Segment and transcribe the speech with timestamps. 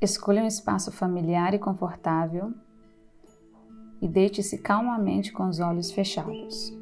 [0.00, 2.54] Escolha um espaço familiar e confortável
[4.00, 6.72] e deite-se calmamente com os olhos fechados.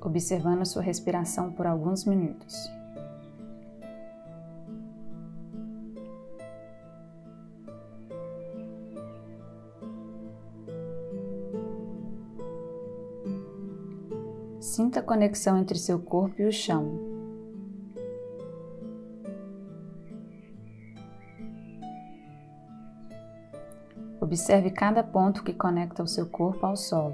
[0.00, 2.54] Observando sua respiração por alguns minutos.
[14.60, 17.11] Sinta a conexão entre seu corpo e o chão.
[24.32, 27.12] Observe cada ponto que conecta o seu corpo ao solo.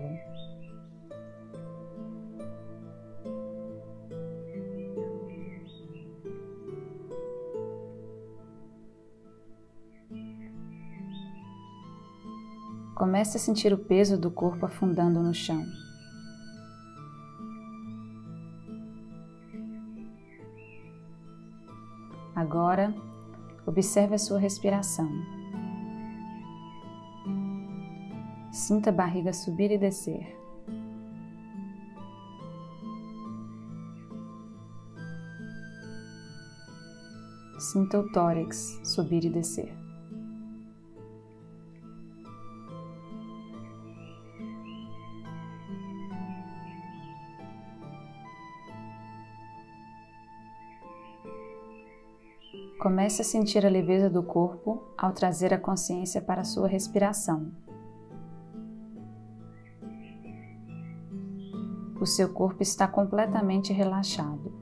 [12.94, 15.66] Comece a sentir o peso do corpo afundando no chão.
[22.36, 22.94] Agora,
[23.66, 25.37] observe a sua respiração.
[28.68, 30.36] Sinta a barriga subir e descer.
[37.58, 39.74] Sinta o tórax subir e descer.
[52.78, 57.50] Comece a sentir a leveza do corpo ao trazer a consciência para a sua respiração.
[62.00, 64.52] O seu corpo está completamente relaxado.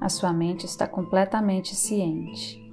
[0.00, 2.64] A sua mente está completamente ciente.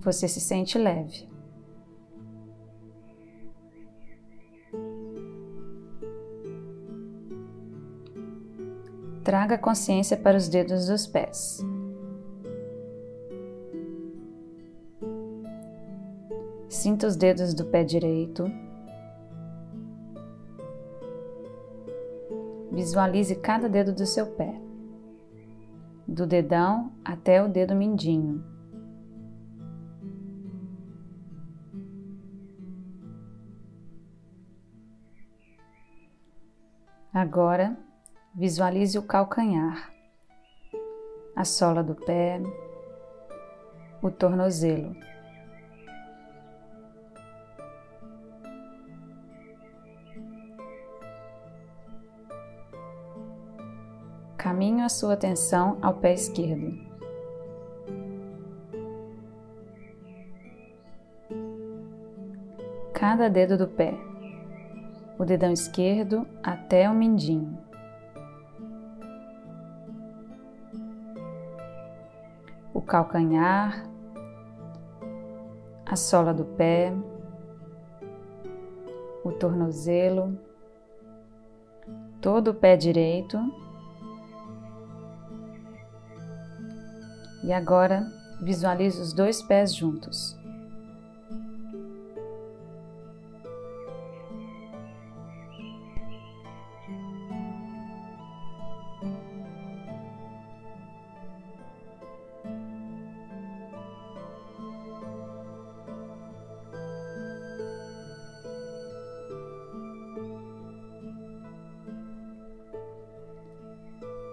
[0.00, 1.35] Você se sente leve.
[9.36, 11.62] Traga consciência para os dedos dos pés.
[16.70, 18.50] Sinta os dedos do pé direito.
[22.72, 24.58] Visualize cada dedo do seu pé,
[26.08, 28.42] do dedão até o dedo mindinho.
[37.12, 37.76] Agora,
[38.38, 39.90] Visualize o calcanhar,
[41.34, 42.38] a sola do pé,
[44.02, 44.94] o tornozelo.
[54.36, 56.78] Caminho a sua atenção ao pé esquerdo.
[62.92, 63.94] Cada dedo do pé,
[65.18, 67.65] o dedão esquerdo até o mindinho.
[72.86, 73.84] Calcanhar,
[75.84, 76.92] a sola do pé,
[79.24, 80.38] o tornozelo,
[82.20, 83.38] todo o pé direito.
[87.44, 88.06] E agora
[88.40, 90.36] visualize os dois pés juntos.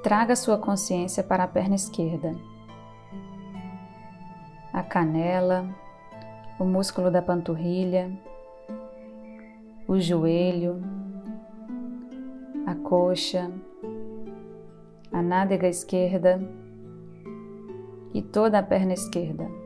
[0.03, 2.35] Traga sua consciência para a perna esquerda,
[4.73, 5.65] a canela,
[6.59, 8.11] o músculo da panturrilha,
[9.87, 10.83] o joelho,
[12.67, 13.49] a coxa,
[15.09, 16.37] a nádega esquerda
[18.13, 19.62] e toda a perna esquerda.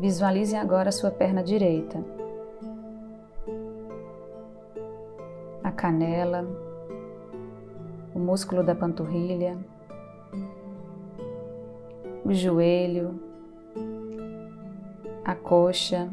[0.00, 2.02] Visualize agora sua perna direita,
[5.62, 6.42] a canela,
[8.14, 9.58] o músculo da panturrilha,
[12.24, 13.20] o joelho,
[15.22, 16.08] a coxa,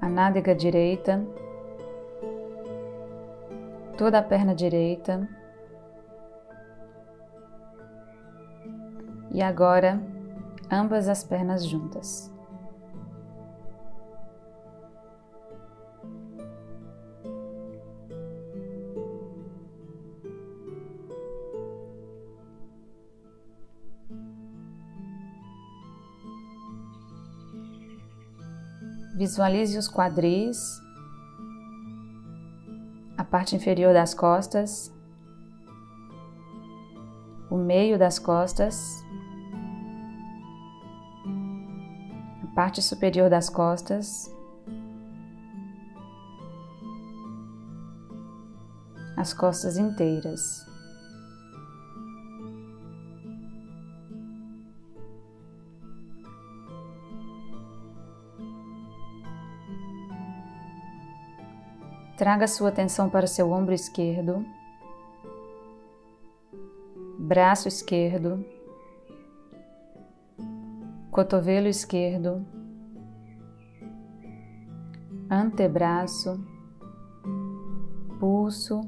[0.00, 1.26] a nádega direita,
[3.96, 5.28] toda a perna direita.
[9.32, 10.00] E agora
[10.70, 12.30] ambas as pernas juntas.
[29.16, 30.80] Visualize os quadris,
[33.16, 34.94] a parte inferior das costas,
[37.50, 39.04] o meio das costas.
[42.58, 44.28] Parte superior das costas,
[49.16, 50.66] as costas inteiras.
[62.16, 64.44] Traga sua atenção para seu ombro esquerdo,
[67.20, 68.44] braço esquerdo,
[71.18, 72.46] cotovelo esquerdo,
[75.28, 76.40] antebraço,
[78.20, 78.82] pulso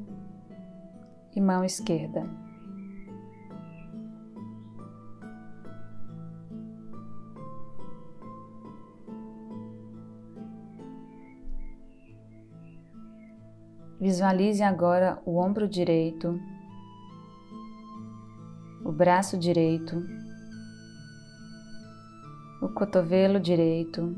[1.35, 2.31] e mão esquerda.
[14.01, 16.39] Visualize agora o ombro direito,
[18.85, 20.01] o braço direito,
[22.61, 24.15] o cotovelo direito,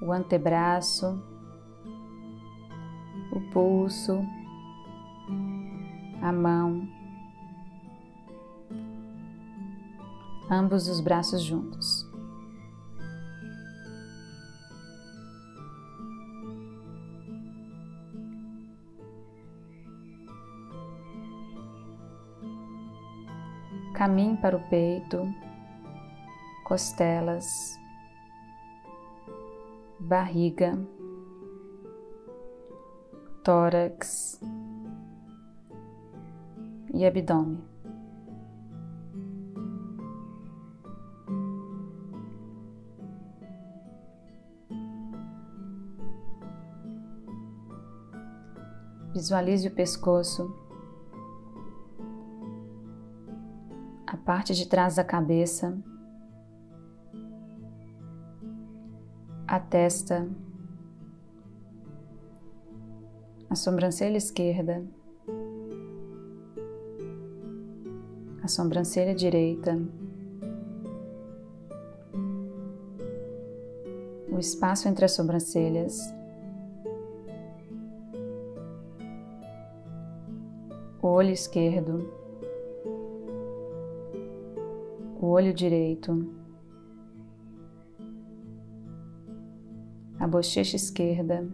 [0.00, 1.22] o antebraço,
[3.32, 4.24] o pulso,
[6.22, 6.88] a mão,
[10.50, 12.05] ambos os braços juntos.
[23.96, 25.26] Caminhe para o peito,
[26.66, 27.80] costelas,
[29.98, 30.78] barriga,
[33.42, 34.38] tórax
[36.92, 37.64] e abdômen.
[49.14, 50.65] Visualize o pescoço
[54.06, 55.76] a parte de trás da cabeça,
[59.48, 60.28] a testa,
[63.50, 64.84] a sobrancelha esquerda,
[68.42, 69.76] a sobrancelha direita,
[74.30, 76.14] o espaço entre as sobrancelhas.
[81.02, 82.25] O olho esquerdo,
[85.26, 86.32] o olho direito,
[90.20, 91.44] a bochecha esquerda,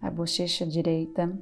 [0.00, 1.38] a bochecha direita,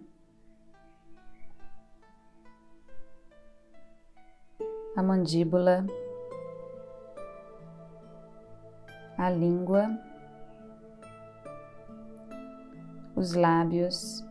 [4.96, 5.87] a mandíbula,
[9.16, 9.88] a língua,
[13.14, 14.27] os lábios.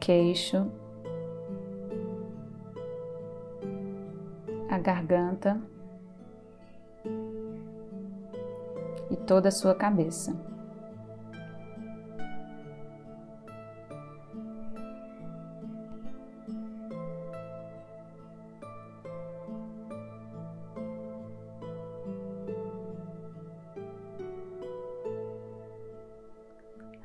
[0.00, 0.70] Queixo,
[4.68, 5.60] a garganta
[9.10, 10.36] e toda a sua cabeça.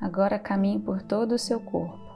[0.00, 2.11] Agora caminhe por todo o seu corpo.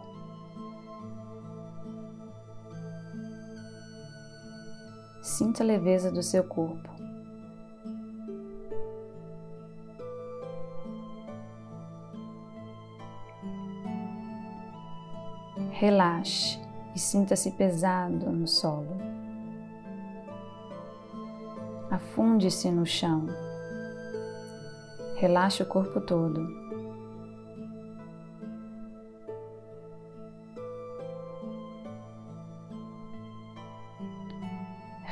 [5.36, 6.88] Sinta a leveza do seu corpo.
[15.72, 16.58] Relaxe
[16.94, 18.96] e sinta-se pesado no solo.
[21.90, 23.26] Afunde-se no chão.
[25.16, 26.65] Relaxe o corpo todo.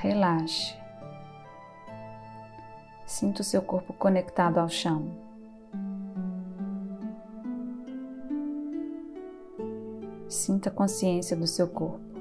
[0.05, 0.77] Relaxe.
[3.07, 5.11] Sinta o seu corpo conectado ao chão.
[10.29, 12.14] Sinta a consciência do seu corpo.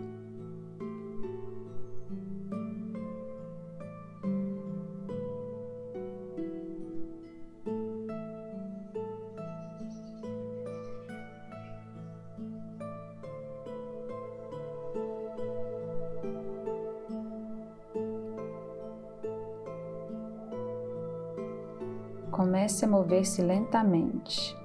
[22.54, 24.56] Comece a mover-se lentamente.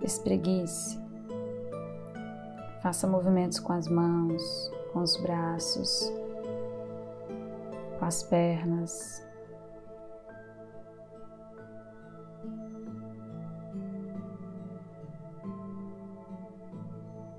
[0.00, 1.02] Espreguice.
[2.80, 6.12] Faça movimentos com as mãos, com os braços,
[7.98, 9.26] com as pernas.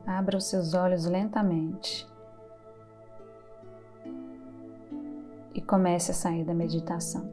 [0.05, 2.12] Abra os seus olhos lentamente
[5.53, 7.31] e comece a sair da meditação.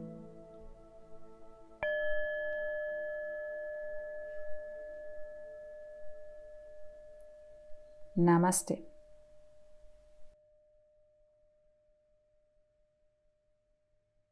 [8.15, 8.90] Namastê.